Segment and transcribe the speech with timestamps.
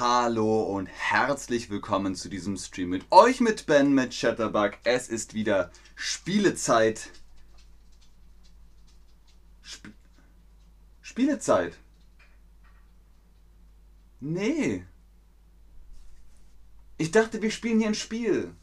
[0.00, 4.78] Hallo und herzlich willkommen zu diesem Stream mit euch, mit Ben, mit Chatterbug.
[4.82, 7.10] Es ist wieder Spielezeit.
[9.60, 9.92] Sp
[11.02, 11.76] Spielezeit.
[14.20, 14.86] Nee.
[16.96, 18.54] Ich dachte, wir spielen hier ein Spiel.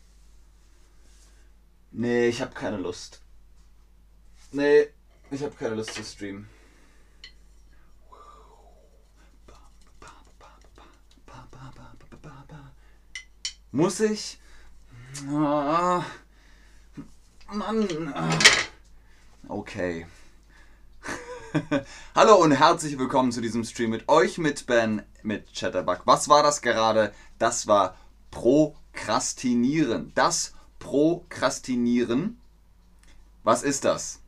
[1.91, 3.21] Nee, ich habe keine Lust.
[4.51, 4.87] Nee,
[5.29, 6.49] ich habe keine Lust zu streamen.
[13.77, 14.39] Muss ich?
[15.29, 16.03] Ah,
[17.53, 17.87] Mann.
[19.47, 20.07] Okay.
[22.15, 26.01] Hallo und herzlich willkommen zu diesem Stream mit euch, mit Ben, mit Chatterbug.
[26.05, 27.13] Was war das gerade?
[27.37, 27.95] Das war
[28.31, 30.11] Prokrastinieren.
[30.15, 32.41] Das Prokrastinieren.
[33.43, 34.21] Was ist das?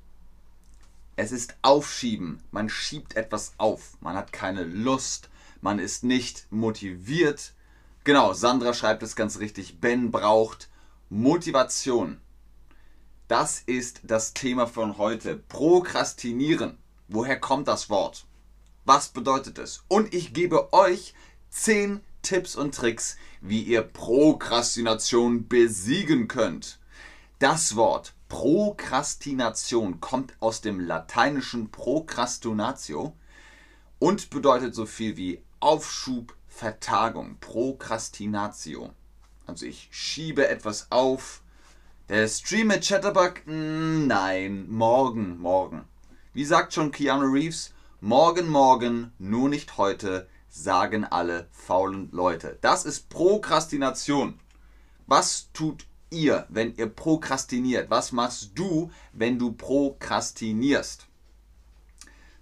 [1.15, 2.39] Es ist Aufschieben.
[2.51, 3.97] Man schiebt etwas auf.
[3.99, 5.27] Man hat keine Lust.
[5.59, 7.53] Man ist nicht motiviert.
[8.09, 9.81] Genau, Sandra schreibt es ganz richtig.
[9.81, 10.67] Ben braucht
[11.09, 12.19] Motivation.
[13.27, 15.35] Das ist das Thema von heute.
[15.35, 16.79] Prokrastinieren.
[17.07, 18.25] Woher kommt das Wort?
[18.83, 19.83] Was bedeutet es?
[19.89, 21.13] Und ich gebe euch
[21.51, 26.79] 10 Tipps und Tricks, wie ihr Prokrastination besiegen könnt.
[27.37, 33.15] Das Wort Prokrastination kommt aus dem lateinischen Procrastinatio
[33.99, 38.89] und bedeutet so viel wie Aufschub, Vertagung, Prokrastinatio.
[39.47, 41.41] Also ich schiebe etwas auf.
[42.09, 43.43] Der Stream mit Chatterbug?
[43.45, 45.85] Nein, morgen, morgen.
[46.33, 47.73] Wie sagt schon Keanu Reeves?
[48.01, 52.57] Morgen, morgen, nur nicht heute, sagen alle faulen Leute.
[52.59, 54.37] Das ist Prokrastination.
[55.07, 57.89] Was tut ihr, wenn ihr prokrastiniert?
[57.89, 61.08] Was machst du, wenn du prokrastinierst?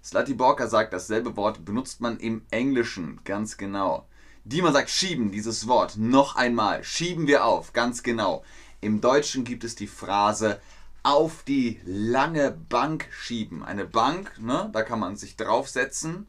[0.08, 4.08] Slutty Borker sagt, dasselbe Wort benutzt man im Englischen, ganz genau.
[4.42, 8.42] Diemer sagt schieben, dieses Wort, noch einmal, schieben wir auf, ganz genau.
[8.80, 10.62] Im Deutschen gibt es die Phrase
[11.02, 13.62] auf die lange Bank schieben.
[13.62, 16.26] Eine Bank, ne, da kann man sich draufsetzen.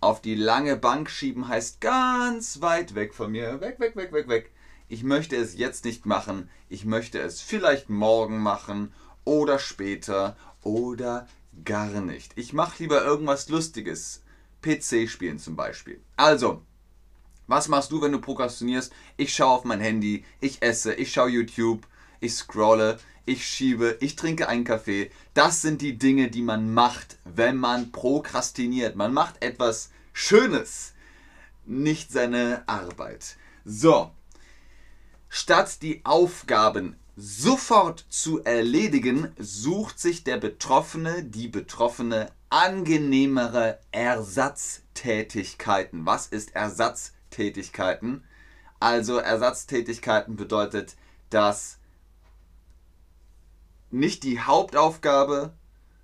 [0.00, 4.26] Auf die lange Bank schieben heißt ganz weit weg von mir, weg, weg, weg, weg,
[4.26, 4.50] weg.
[4.88, 8.92] Ich möchte es jetzt nicht machen, ich möchte es vielleicht morgen machen
[9.22, 11.28] oder später oder
[11.64, 12.32] gar nicht.
[12.36, 14.22] Ich mache lieber irgendwas Lustiges.
[14.62, 16.00] PC spielen zum Beispiel.
[16.16, 16.62] Also,
[17.46, 18.92] was machst du, wenn du prokrastinierst?
[19.16, 21.86] Ich schaue auf mein Handy, ich esse, ich schaue YouTube,
[22.20, 25.10] ich scrolle, ich schiebe, ich trinke einen Kaffee.
[25.34, 28.96] Das sind die Dinge, die man macht, wenn man prokrastiniert.
[28.96, 30.94] Man macht etwas Schönes,
[31.66, 33.36] nicht seine Arbeit.
[33.66, 34.10] So,
[35.28, 46.06] statt die Aufgaben sofort zu erledigen, sucht sich der Betroffene, die Betroffene angenehmere Ersatztätigkeiten.
[46.06, 48.24] Was ist Ersatztätigkeiten?
[48.80, 50.96] Also Ersatztätigkeiten bedeutet,
[51.30, 51.78] dass
[53.90, 55.54] nicht die Hauptaufgabe,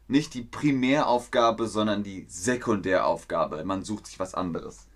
[0.06, 3.64] nicht die Primäraufgabe, sondern die Sekundäraufgabe.
[3.64, 4.89] Man sucht sich was anderes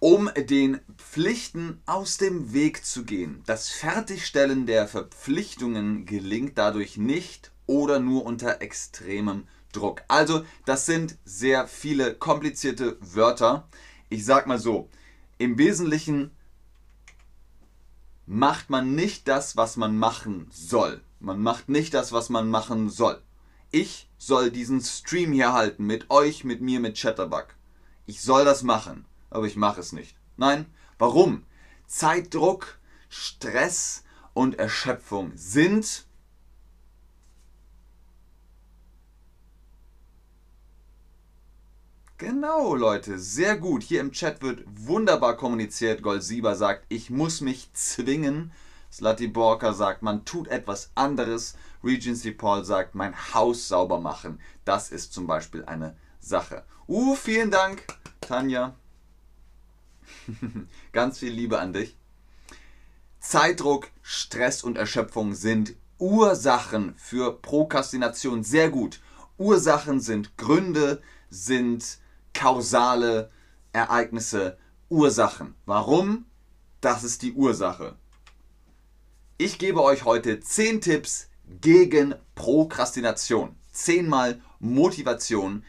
[0.00, 3.42] um den Pflichten aus dem Weg zu gehen.
[3.46, 10.02] Das Fertigstellen der Verpflichtungen gelingt dadurch nicht oder nur unter extremem Druck.
[10.08, 13.68] Also, das sind sehr viele komplizierte Wörter.
[14.08, 14.88] Ich sag mal so,
[15.36, 16.30] im Wesentlichen
[18.26, 21.02] macht man nicht das, was man machen soll.
[21.20, 23.20] Man macht nicht das, was man machen soll.
[23.70, 27.48] Ich soll diesen Stream hier halten mit euch, mit mir, mit Chatterbug.
[28.06, 30.16] Ich soll das machen aber ich mache es nicht.
[30.36, 30.66] Nein,
[30.98, 31.44] warum?
[31.86, 32.78] Zeitdruck,
[33.08, 36.06] Stress und Erschöpfung sind
[42.18, 43.84] Genau, Leute, sehr gut.
[43.84, 46.02] Hier im Chat wird wunderbar kommuniziert.
[46.02, 48.50] Goldsieber sagt, ich muss mich zwingen.
[48.92, 51.54] Slutty Borka sagt, man tut etwas anderes.
[51.84, 54.40] Regency Paul sagt, mein Haus sauber machen.
[54.64, 56.64] Das ist zum Beispiel eine Sache.
[56.88, 57.84] Uh, vielen Dank,
[58.20, 58.74] Tanja.
[60.92, 61.96] Ganz viel Liebe an dich.
[63.20, 68.44] Zeitdruck, Stress und Erschöpfung sind Ursachen für Prokrastination.
[68.44, 69.00] Sehr gut.
[69.36, 71.98] Ursachen sind Gründe, sind
[72.32, 73.30] kausale
[73.72, 74.58] Ereignisse,
[74.88, 75.54] Ursachen.
[75.66, 76.26] Warum?
[76.80, 77.96] Das ist die Ursache.
[79.36, 81.28] Ich gebe euch heute 10 Tipps
[81.60, 83.56] gegen Prokrastination.
[83.72, 85.64] 10 mal Motivation.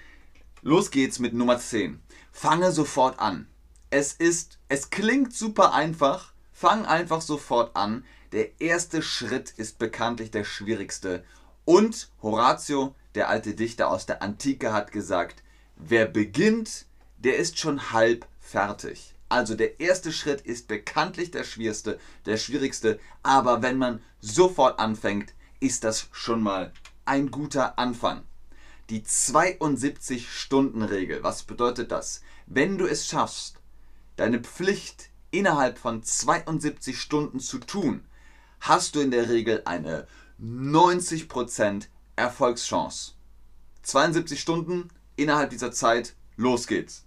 [0.61, 1.99] Los geht's mit Nummer 10.
[2.31, 3.47] Fange sofort an.
[3.91, 6.33] Es ist, es klingt super einfach.
[6.51, 8.05] Fang einfach sofort an.
[8.31, 11.23] Der erste Schritt ist bekanntlich der schwierigste.
[11.65, 15.41] Und Horatio, der alte Dichter aus der Antike, hat gesagt,
[15.75, 16.85] wer beginnt,
[17.17, 19.15] der ist schon halb fertig.
[19.27, 25.33] Also der erste Schritt ist bekanntlich der schwierigste, der schwierigste, aber wenn man sofort anfängt,
[25.59, 26.73] ist das schon mal
[27.05, 28.23] ein guter Anfang.
[28.89, 32.21] Die 72-Stunden-Regel, was bedeutet das?
[32.47, 33.58] Wenn du es schaffst,
[34.19, 38.05] deine Pflicht innerhalb von 72 Stunden zu tun,
[38.59, 40.07] hast du in der Regel eine
[40.41, 43.13] 90% Erfolgschance.
[43.83, 47.05] 72 Stunden innerhalb dieser Zeit, los geht's.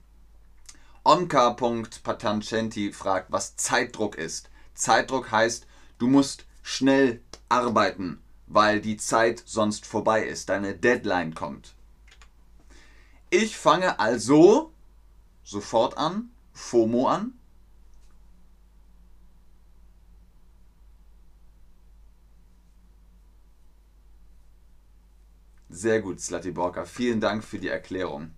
[1.05, 4.49] Omka.Patancenti fragt, was Zeitdruck ist.
[4.75, 5.67] Zeitdruck heißt,
[5.99, 11.75] du musst schnell arbeiten, weil die Zeit sonst vorbei ist, deine Deadline kommt.
[13.29, 14.73] Ich fange also
[15.43, 16.31] sofort an,
[16.63, 17.33] FOMO an.
[25.69, 26.85] Sehr gut, Slati Borka.
[26.85, 28.31] Vielen Dank für die Erklärung.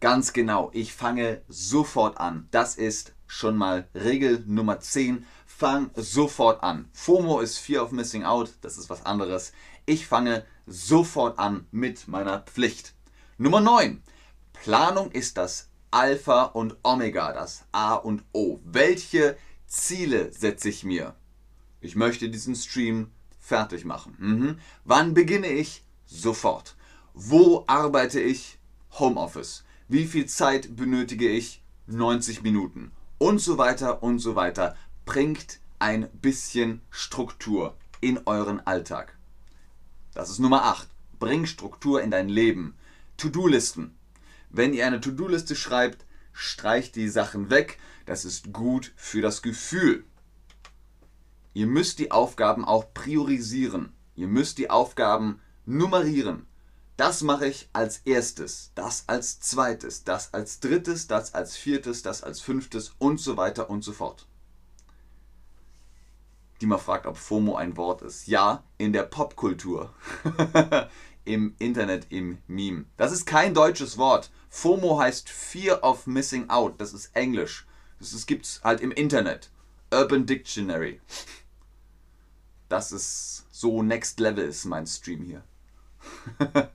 [0.00, 2.48] Ganz genau, ich fange sofort an.
[2.50, 5.26] Das ist schon mal Regel Nummer 10.
[5.46, 6.88] Fang sofort an.
[6.94, 9.52] FOMO ist Fear of Missing Out, das ist was anderes.
[9.90, 12.94] Ich fange sofort an mit meiner Pflicht.
[13.38, 14.00] Nummer 9.
[14.52, 18.60] Planung ist das Alpha und Omega, das A und O.
[18.62, 21.16] Welche Ziele setze ich mir?
[21.80, 23.10] Ich möchte diesen Stream
[23.40, 24.14] fertig machen.
[24.20, 24.58] Mhm.
[24.84, 25.82] Wann beginne ich?
[26.06, 26.76] Sofort.
[27.12, 28.60] Wo arbeite ich?
[28.92, 29.64] Homeoffice.
[29.88, 31.64] Wie viel Zeit benötige ich?
[31.88, 32.92] 90 Minuten.
[33.18, 34.76] Und so weiter und so weiter.
[35.04, 39.16] Bringt ein bisschen Struktur in euren Alltag.
[40.12, 40.88] Das ist Nummer 8.
[41.20, 42.74] Bring Struktur in dein Leben.
[43.16, 43.96] To-Do-Listen.
[44.48, 47.78] Wenn ihr eine To-Do-Liste schreibt, streicht die Sachen weg.
[48.06, 50.04] Das ist gut für das Gefühl.
[51.54, 53.92] Ihr müsst die Aufgaben auch priorisieren.
[54.16, 56.46] Ihr müsst die Aufgaben nummerieren.
[56.96, 62.22] Das mache ich als erstes, das als zweites, das als drittes, das als viertes, das
[62.22, 64.26] als fünftes und so weiter und so fort.
[66.60, 68.26] Die mal fragt, ob FOMO ein Wort ist.
[68.26, 69.94] Ja, in der Popkultur.
[71.24, 72.86] Im Internet, im Meme.
[72.96, 74.30] Das ist kein deutsches Wort.
[74.48, 76.80] FOMO heißt Fear of Missing Out.
[76.80, 77.66] Das ist Englisch.
[78.00, 79.50] Das gibt es halt im Internet.
[79.92, 81.00] Urban Dictionary.
[82.68, 85.44] Das ist so Next Level ist mein Stream hier.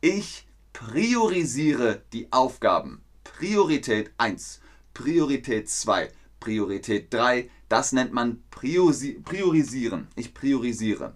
[0.00, 3.04] ich priorisiere die Aufgaben.
[3.24, 4.60] Priorität 1,
[4.94, 6.10] Priorität 2,
[6.40, 7.50] Priorität 3.
[7.68, 10.08] Das nennt man priorisieren.
[10.16, 11.14] Ich priorisiere.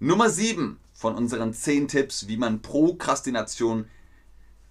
[0.00, 3.86] Nummer 7 von unseren 10 Tipps, wie man Prokrastination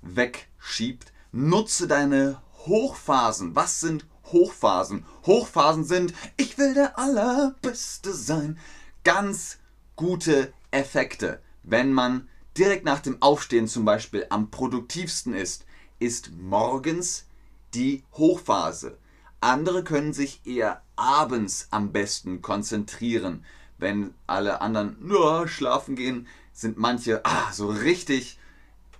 [0.01, 1.13] wegschiebt.
[1.31, 3.55] Nutze deine Hochphasen.
[3.55, 5.05] Was sind Hochphasen?
[5.25, 8.59] Hochphasen sind, ich will der Allerbeste sein.
[9.03, 9.59] Ganz
[9.95, 11.41] gute Effekte.
[11.63, 15.65] Wenn man direkt nach dem Aufstehen zum Beispiel am produktivsten ist,
[15.99, 17.25] ist morgens
[17.73, 18.97] die Hochphase.
[19.39, 23.45] Andere können sich eher abends am besten konzentrieren.
[23.77, 28.39] Wenn alle anderen nur schlafen gehen, sind manche ah, so richtig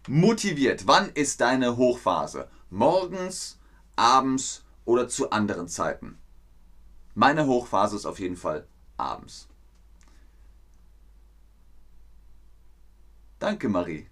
[0.07, 0.85] motiviert.
[0.85, 2.47] Wann ist deine Hochphase?
[2.69, 3.57] Morgens,
[3.95, 6.17] abends oder zu anderen Zeiten?
[7.15, 9.47] Meine Hochphase ist auf jeden Fall abends.
[13.39, 14.07] Danke, Marie.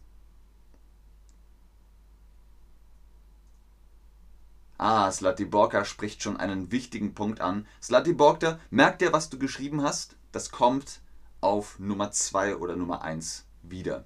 [4.78, 7.66] Ah, Slatiborka spricht schon einen wichtigen Punkt an.
[7.82, 10.18] Slatiborka, merkt ihr, was du geschrieben hast?
[10.32, 11.02] Das kommt
[11.40, 14.06] auf Nummer 2 oder Nummer 1 wieder.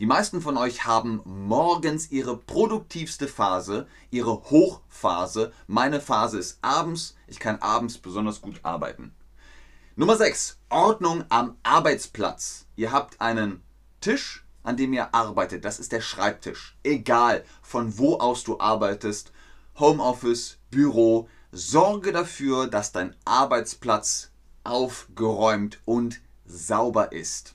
[0.00, 5.52] Die meisten von euch haben morgens ihre produktivste Phase, ihre Hochphase.
[5.68, 7.14] Meine Phase ist abends.
[7.28, 9.14] Ich kann abends besonders gut arbeiten.
[9.94, 10.58] Nummer 6.
[10.70, 12.66] Ordnung am Arbeitsplatz.
[12.74, 13.62] Ihr habt einen
[14.00, 15.64] Tisch, an dem ihr arbeitet.
[15.64, 16.76] Das ist der Schreibtisch.
[16.82, 19.32] Egal von wo aus du arbeitest,
[19.78, 24.32] Homeoffice, Büro, sorge dafür, dass dein Arbeitsplatz
[24.64, 27.54] aufgeräumt und sauber ist.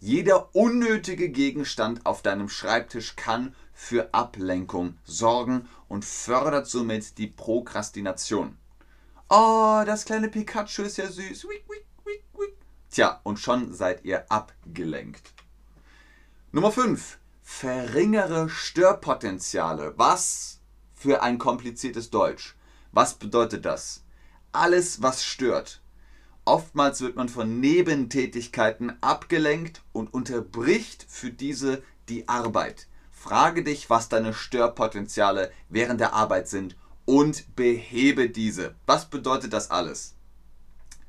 [0.00, 8.56] Jeder unnötige Gegenstand auf deinem Schreibtisch kann für Ablenkung sorgen und fördert somit die Prokrastination.
[9.28, 11.46] Oh, das kleine Pikachu ist ja süß.
[12.90, 15.33] Tja, und schon seid ihr abgelenkt.
[16.54, 17.18] Nummer 5.
[17.42, 19.94] Verringere Störpotenziale.
[19.96, 20.60] Was
[20.94, 22.54] für ein kompliziertes Deutsch.
[22.92, 24.04] Was bedeutet das?
[24.52, 25.82] Alles, was stört.
[26.44, 32.86] Oftmals wird man von Nebentätigkeiten abgelenkt und unterbricht für diese die Arbeit.
[33.10, 38.76] Frage dich, was deine Störpotenziale während der Arbeit sind und behebe diese.
[38.86, 40.14] Was bedeutet das alles?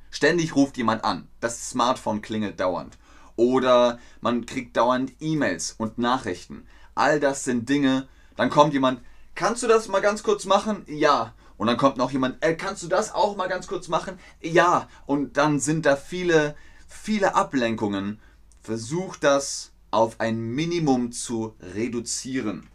[0.10, 1.28] Ständig ruft jemand an.
[1.40, 2.98] Das Smartphone klingelt dauernd.
[3.36, 6.66] Oder man kriegt dauernd E-Mails und Nachrichten.
[6.94, 9.02] All das sind Dinge, dann kommt jemand,
[9.34, 10.84] kannst du das mal ganz kurz machen?
[10.88, 11.34] Ja.
[11.58, 14.20] Und dann kommt noch jemand, äh, kannst du das auch mal ganz kurz machen?
[14.42, 14.90] Ja.
[15.06, 16.56] Und dann sind da viele,
[16.88, 18.20] viele Ablenkungen.
[18.62, 22.70] Versuch das auf ein Minimum zu reduzieren.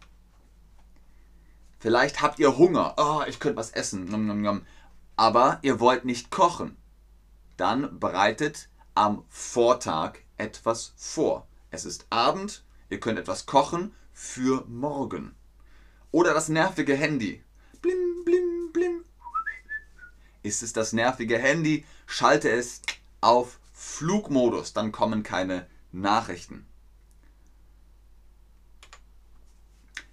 [1.79, 2.93] Vielleicht habt ihr Hunger.
[2.97, 4.63] Oh, ich könnte was essen.
[5.15, 6.77] Aber ihr wollt nicht kochen.
[7.57, 11.47] Dann bereitet am Vortag etwas vor.
[11.69, 15.35] Es ist Abend, ihr könnt etwas kochen für morgen.
[16.11, 17.43] Oder das nervige Handy.
[17.81, 19.05] Blim, blim, blim.
[20.43, 22.81] Ist es das nervige Handy, schalte es
[23.21, 26.65] auf Flugmodus, dann kommen keine Nachrichten.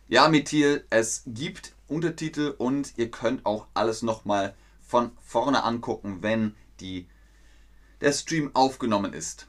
[0.07, 6.55] Ja, Mithil, es gibt Untertitel und ihr könnt auch alles nochmal von vorne angucken, wenn
[6.81, 7.07] die,
[8.01, 9.49] der Stream aufgenommen ist.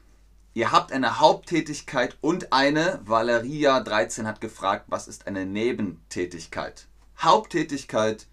[0.60, 6.86] Ihr habt eine Haupttätigkeit und eine, Valeria 13 hat gefragt, was ist eine Nebentätigkeit?
[7.18, 8.26] Haupttätigkeit,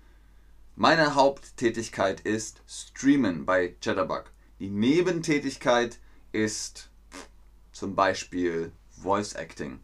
[0.75, 4.25] meine Haupttätigkeit ist Streamen bei Chatterbug.
[4.59, 5.99] Die Nebentätigkeit
[6.33, 6.89] ist
[7.71, 9.79] zum Beispiel Voice Acting.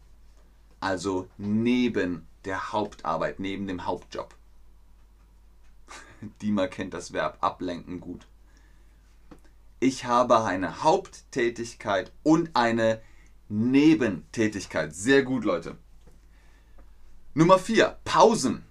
[0.80, 4.34] Also neben der Hauptarbeit, neben dem Hauptjob.
[6.42, 8.26] Dima kennt das Verb ablenken gut.
[9.80, 13.00] Ich habe eine Haupttätigkeit und eine
[13.48, 14.94] Nebentätigkeit.
[14.94, 15.76] Sehr gut, Leute.
[17.34, 17.98] Nummer 4.
[18.04, 18.64] Pausen.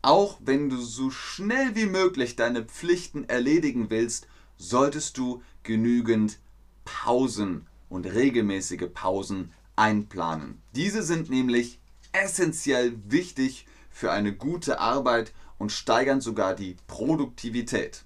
[0.00, 6.38] Auch wenn du so schnell wie möglich deine Pflichten erledigen willst, solltest du genügend
[6.84, 10.62] Pausen und regelmäßige Pausen einplanen.
[10.74, 11.80] Diese sind nämlich
[12.12, 18.04] essentiell wichtig für eine gute Arbeit und steigern sogar die Produktivität.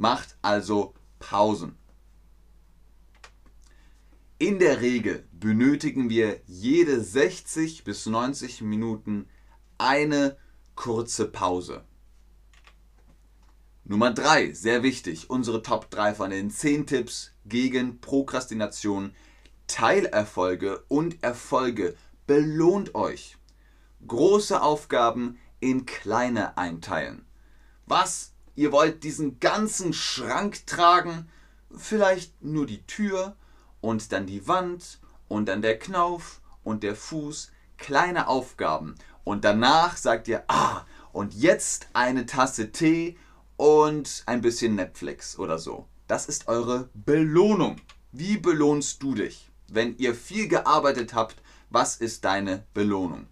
[0.00, 1.76] Macht also Pausen.
[4.38, 9.28] In der Regel benötigen wir jede 60 bis 90 Minuten
[9.76, 10.38] eine
[10.74, 11.84] kurze Pause.
[13.84, 19.14] Nummer 3, sehr wichtig, unsere Top 3 von den 10 Tipps gegen Prokrastination,
[19.66, 21.94] Teilerfolge und Erfolge
[22.26, 23.36] belohnt euch.
[24.06, 27.26] Große Aufgaben in kleine einteilen.
[27.84, 28.32] Was?
[28.56, 31.28] Ihr wollt diesen ganzen Schrank tragen?
[31.74, 33.36] Vielleicht nur die Tür
[33.80, 37.52] und dann die Wand und dann der Knauf und der Fuß.
[37.78, 38.94] Kleine Aufgaben.
[39.24, 43.16] Und danach sagt ihr, ah, und jetzt eine Tasse Tee
[43.56, 45.86] und ein bisschen Netflix oder so.
[46.06, 47.76] Das ist eure Belohnung.
[48.12, 49.50] Wie belohnst du dich?
[49.68, 51.36] Wenn ihr viel gearbeitet habt
[51.72, 53.28] was ist deine Belohnung?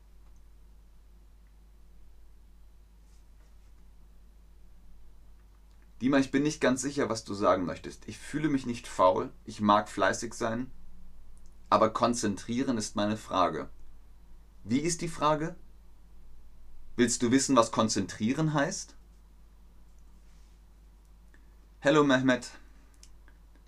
[6.00, 8.06] Dima, ich bin nicht ganz sicher, was du sagen möchtest.
[8.06, 10.70] Ich fühle mich nicht faul, ich mag fleißig sein,
[11.70, 13.68] aber konzentrieren ist meine Frage.
[14.62, 15.56] Wie ist die Frage?
[16.96, 18.94] Willst du wissen, was konzentrieren heißt?
[21.80, 22.50] Hallo Mehmet,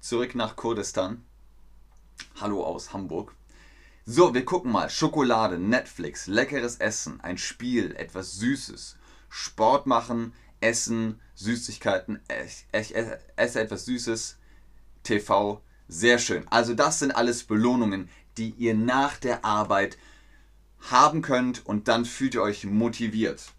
[0.01, 1.25] zurück nach Kurdistan.
[2.41, 3.35] Hallo aus Hamburg.
[4.05, 4.91] So, wir gucken mal.
[4.91, 8.97] Schokolade, Netflix, leckeres Essen, ein Spiel, etwas Süßes,
[9.29, 12.21] Sport machen, Essen, Süßigkeiten,
[12.73, 12.95] ich,
[13.37, 14.39] esse etwas Süßes,
[15.03, 16.47] TV, sehr schön.
[16.49, 19.99] Also das sind alles Belohnungen, die ihr nach der Arbeit
[20.91, 23.53] haben könnt und dann fühlt ihr euch motiviert.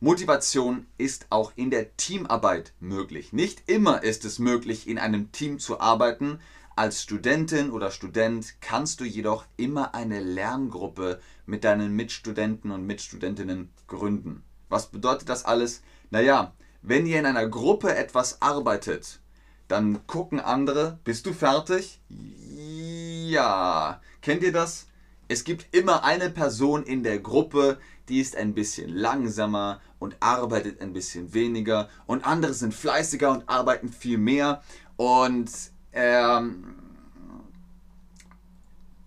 [0.00, 3.32] Motivation ist auch in der Teamarbeit möglich.
[3.32, 6.38] Nicht immer ist es möglich, in einem Team zu arbeiten,
[6.76, 13.72] als Studentin oder Student kannst du jedoch immer eine Lerngruppe mit deinen Mitstudenten und Mitstudentinnen
[13.88, 14.44] gründen.
[14.68, 15.82] Was bedeutet das alles?
[16.10, 19.20] Naja, wenn ihr in einer Gruppe etwas arbeitet,
[19.68, 22.00] dann gucken andere, bist du fertig?
[22.08, 24.00] Ja.
[24.22, 24.86] Kennt ihr das?
[25.28, 30.80] Es gibt immer eine Person in der Gruppe, die ist ein bisschen langsamer und arbeitet
[30.80, 34.62] ein bisschen weniger und andere sind fleißiger und arbeiten viel mehr
[34.96, 35.50] und
[35.92, 36.74] ähm,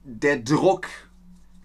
[0.03, 0.87] der Druck,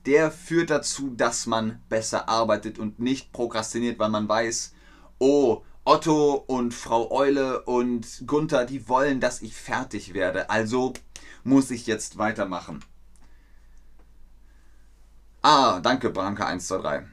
[0.07, 4.73] der führt dazu, dass man besser arbeitet und nicht prokrastiniert, weil man weiß,
[5.19, 10.51] oh, Otto und Frau Eule und Gunther, die wollen, dass ich fertig werde.
[10.51, 10.95] Also
[11.45, 12.85] muss ich jetzt weitermachen.
[15.43, 17.05] Ah, danke, Branka123.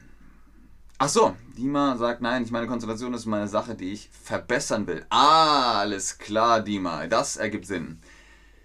[0.98, 5.06] Ach so, Dima sagt, nein, ich meine, Konzentration ist meine Sache, die ich verbessern will.
[5.10, 8.00] Ah, alles klar, Dima, das ergibt Sinn.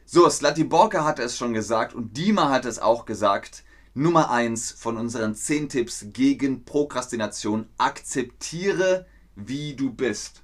[0.05, 3.63] So, Slatiborka hatte es schon gesagt und Dima hat es auch gesagt.
[3.93, 7.67] Nummer 1 von unseren 10 Tipps gegen Prokrastination.
[7.77, 9.05] Akzeptiere,
[9.35, 10.43] wie du bist.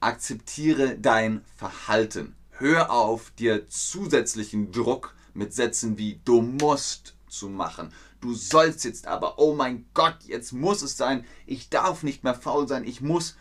[0.00, 2.34] Akzeptiere dein Verhalten.
[2.50, 7.92] Hör auf, dir zusätzlichen Druck mit Sätzen wie du musst zu machen.
[8.20, 11.24] Du sollst jetzt aber, oh mein Gott, jetzt muss es sein.
[11.46, 13.36] Ich darf nicht mehr faul sein, ich muss.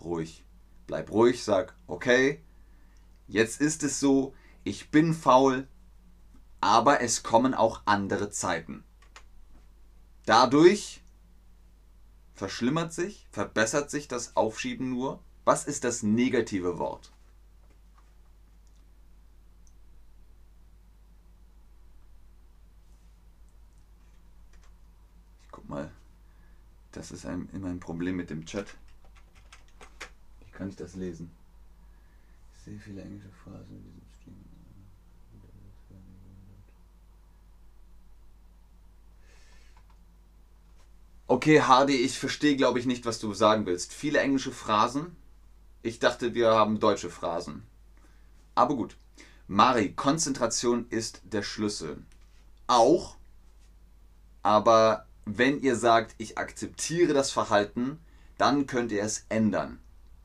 [0.00, 0.44] Ruhig.
[0.86, 2.42] Bleib ruhig, sag, okay,
[3.26, 5.66] jetzt ist es so, ich bin faul,
[6.60, 8.84] aber es kommen auch andere Zeiten.
[10.26, 11.03] Dadurch
[12.34, 15.20] verschlimmert sich, verbessert sich das Aufschieben nur.
[15.44, 17.12] Was ist das negative Wort?
[25.42, 25.90] Ich guck mal.
[26.92, 28.74] Das ist ein, immer ein Problem mit dem Chat.
[30.44, 31.30] Wie kann ich das lesen?
[32.54, 34.54] Ich sehe viele englische Phrasen in diesem Stream.
[41.34, 43.92] Okay, Hardy, ich verstehe, glaube ich, nicht, was du sagen willst.
[43.92, 45.16] Viele englische Phrasen.
[45.82, 47.64] Ich dachte, wir haben deutsche Phrasen.
[48.54, 48.96] Aber gut.
[49.48, 51.96] Mari, Konzentration ist der Schlüssel.
[52.68, 53.16] Auch.
[54.44, 57.98] Aber wenn ihr sagt, ich akzeptiere das Verhalten,
[58.38, 59.80] dann könnt ihr es ändern.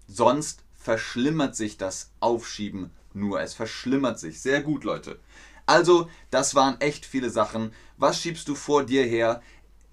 [0.07, 3.41] Sonst verschlimmert sich das Aufschieben nur.
[3.41, 4.41] Es verschlimmert sich.
[4.43, 5.19] Sehr gut, Leute.
[5.65, 7.73] Also, das waren echt viele Sachen.
[7.97, 9.41] Was schiebst du vor dir her?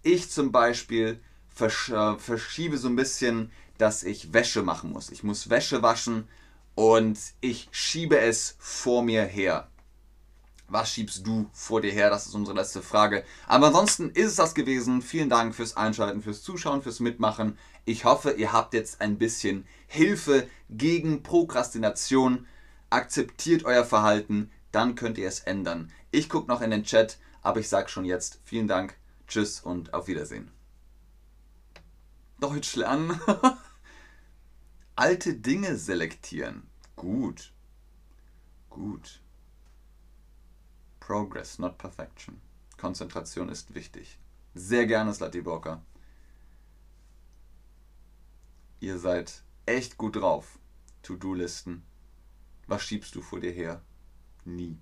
[0.07, 5.11] Ich zum Beispiel versch äh, verschiebe so ein bisschen, dass ich Wäsche machen muss.
[5.11, 6.29] Ich muss Wäsche waschen
[6.77, 9.67] und ich schiebe es vor mir her.
[10.69, 12.09] Was schiebst du vor dir her?
[12.09, 13.25] Das ist unsere letzte Frage.
[13.49, 15.03] Aber ansonsten ist es das gewesen.
[15.03, 17.59] Vielen Dank fürs Einschalten, fürs Zuschauen, fürs Mitmachen.
[17.85, 22.47] Ich hoffe, ihr habt jetzt ein bisschen Hilfe gegen Prokrastination.
[22.91, 25.91] Akzeptiert euer Verhalten, dann könnt ihr es ändern.
[26.13, 29.95] Ich gucke noch in den Chat, aber ich sage schon jetzt vielen Dank Tschüss und
[29.95, 30.51] auf Wiedersehen.
[32.41, 33.19] Deutsch lernen.
[34.97, 36.69] Alte Dinge selektieren.
[36.95, 37.53] Gut.
[38.71, 39.21] Gut.
[41.01, 42.41] Progress, not perfection.
[42.77, 44.19] Konzentration ist wichtig.
[44.55, 45.83] Sehr gerne, Slatiborka.
[48.81, 50.59] Ihr seid echt gut drauf.
[51.03, 51.83] To-Do-Listen.
[52.67, 53.83] Was schiebst du vor dir her?
[54.45, 54.77] Nie.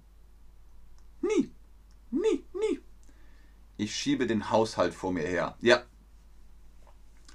[1.21, 1.51] Nie.
[1.51, 1.51] Nie,
[2.11, 2.44] nie.
[3.77, 5.57] Ich schiebe den Haushalt vor mir her.
[5.61, 5.83] Ja.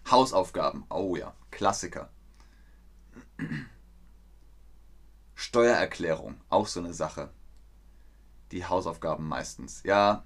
[0.10, 0.86] Hausaufgaben.
[0.89, 1.34] Oh ja.
[1.52, 2.10] Klassiker.
[5.36, 6.39] Steuererklärung.
[6.49, 7.32] Auch so eine Sache.
[8.52, 9.84] Die Hausaufgaben meistens.
[9.84, 10.23] Ja.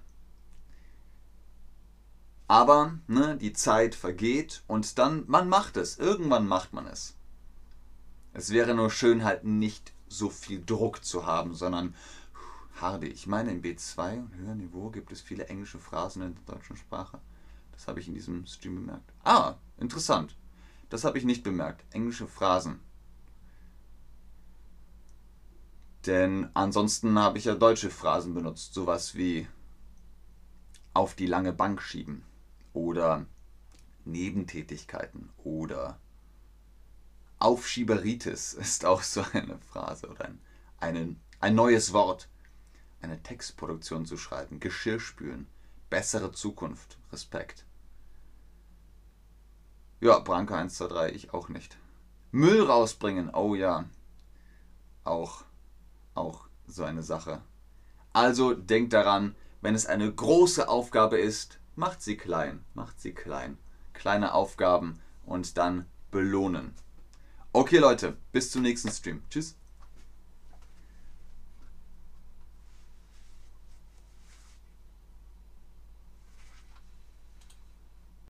[2.48, 5.98] Aber ne, die Zeit vergeht und dann, man macht es.
[5.98, 7.16] Irgendwann macht man es.
[8.34, 11.96] Es wäre nur schön, halt nicht so viel Druck zu haben, sondern
[12.82, 13.08] Hardy.
[13.08, 16.76] Ich meine, im B2 und höheren Niveau gibt es viele englische Phrasen in der deutschen
[16.76, 17.20] Sprache.
[17.72, 19.14] Das habe ich in diesem Stream bemerkt.
[19.24, 20.36] Ah, interessant.
[20.90, 21.86] Das habe ich nicht bemerkt.
[21.94, 22.80] Englische Phrasen.
[26.06, 28.74] Denn ansonsten habe ich ja deutsche Phrasen benutzt.
[28.74, 29.48] Sowas wie
[30.94, 32.24] auf die lange Bank schieben
[32.74, 33.26] oder
[34.06, 36.00] Nebentätigkeiten oder
[37.40, 40.40] Aufschieberitis ist auch so eine Phrase oder ein,
[40.80, 42.30] ein, ein neues Wort
[43.04, 45.48] eine Textproduktion zu schreiben, Geschirr spülen,
[45.90, 47.66] bessere Zukunft, Respekt.
[50.00, 51.78] Ja, Branke 1, 2, 3, ich auch nicht.
[52.32, 53.86] Müll rausbringen, oh ja.
[55.04, 55.44] Auch,
[56.16, 57.42] auch so eine Sache.
[58.12, 63.58] Also denkt daran, wenn es eine große Aufgabe ist, macht sie klein, macht sie klein.
[63.94, 66.74] Kleine Aufgaben und dann belohnen.
[67.52, 69.24] Okay Leute, bis zum nächsten Stream.
[69.30, 69.56] Tschüss.